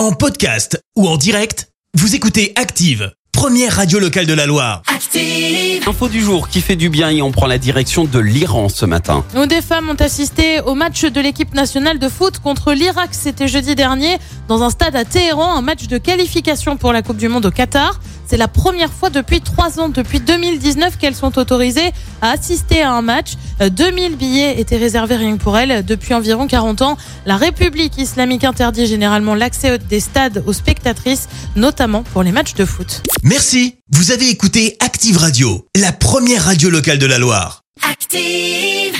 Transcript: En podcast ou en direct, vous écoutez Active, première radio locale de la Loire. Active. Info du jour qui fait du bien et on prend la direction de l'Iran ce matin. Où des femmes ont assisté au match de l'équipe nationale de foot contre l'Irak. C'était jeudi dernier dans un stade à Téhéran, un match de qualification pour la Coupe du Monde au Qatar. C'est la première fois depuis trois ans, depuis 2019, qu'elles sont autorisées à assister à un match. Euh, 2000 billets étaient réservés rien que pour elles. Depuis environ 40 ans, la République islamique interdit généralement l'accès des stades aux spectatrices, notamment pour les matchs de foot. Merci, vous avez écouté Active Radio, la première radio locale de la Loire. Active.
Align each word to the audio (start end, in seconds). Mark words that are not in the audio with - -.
En 0.00 0.12
podcast 0.12 0.82
ou 0.96 1.06
en 1.06 1.18
direct, 1.18 1.68
vous 1.92 2.14
écoutez 2.14 2.54
Active, 2.56 3.12
première 3.32 3.76
radio 3.76 3.98
locale 3.98 4.24
de 4.24 4.32
la 4.32 4.46
Loire. 4.46 4.80
Active. 4.86 5.86
Info 5.86 6.08
du 6.08 6.22
jour 6.22 6.48
qui 6.48 6.62
fait 6.62 6.74
du 6.74 6.88
bien 6.88 7.10
et 7.10 7.20
on 7.20 7.32
prend 7.32 7.46
la 7.46 7.58
direction 7.58 8.04
de 8.04 8.18
l'Iran 8.18 8.70
ce 8.70 8.86
matin. 8.86 9.26
Où 9.36 9.44
des 9.44 9.60
femmes 9.60 9.90
ont 9.90 10.02
assisté 10.02 10.62
au 10.62 10.74
match 10.74 11.04
de 11.04 11.20
l'équipe 11.20 11.52
nationale 11.52 11.98
de 11.98 12.08
foot 12.08 12.38
contre 12.38 12.72
l'Irak. 12.72 13.10
C'était 13.12 13.46
jeudi 13.46 13.74
dernier 13.74 14.16
dans 14.48 14.62
un 14.62 14.70
stade 14.70 14.96
à 14.96 15.04
Téhéran, 15.04 15.54
un 15.54 15.60
match 15.60 15.86
de 15.86 15.98
qualification 15.98 16.78
pour 16.78 16.94
la 16.94 17.02
Coupe 17.02 17.18
du 17.18 17.28
Monde 17.28 17.44
au 17.44 17.50
Qatar. 17.50 18.00
C'est 18.30 18.36
la 18.36 18.46
première 18.46 18.92
fois 18.92 19.10
depuis 19.10 19.40
trois 19.40 19.80
ans, 19.80 19.88
depuis 19.88 20.20
2019, 20.20 20.98
qu'elles 20.98 21.16
sont 21.16 21.36
autorisées 21.36 21.90
à 22.22 22.30
assister 22.30 22.80
à 22.80 22.92
un 22.92 23.02
match. 23.02 23.32
Euh, 23.60 23.70
2000 23.70 24.16
billets 24.16 24.60
étaient 24.60 24.76
réservés 24.76 25.16
rien 25.16 25.36
que 25.36 25.42
pour 25.42 25.58
elles. 25.58 25.84
Depuis 25.84 26.14
environ 26.14 26.46
40 26.46 26.80
ans, 26.82 26.96
la 27.26 27.36
République 27.36 27.98
islamique 27.98 28.44
interdit 28.44 28.86
généralement 28.86 29.34
l'accès 29.34 29.78
des 29.78 29.98
stades 29.98 30.44
aux 30.46 30.52
spectatrices, 30.52 31.28
notamment 31.56 32.04
pour 32.04 32.22
les 32.22 32.30
matchs 32.30 32.54
de 32.54 32.64
foot. 32.64 33.02
Merci, 33.24 33.78
vous 33.90 34.12
avez 34.12 34.28
écouté 34.30 34.76
Active 34.78 35.16
Radio, 35.16 35.66
la 35.74 35.90
première 35.90 36.44
radio 36.44 36.70
locale 36.70 36.98
de 36.98 37.06
la 37.06 37.18
Loire. 37.18 37.64
Active. 37.82 38.99